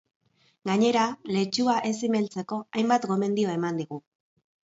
[0.69, 1.03] Gainera,
[1.35, 4.01] letxua ez zimeltzeko hainbat gomendio eman digu.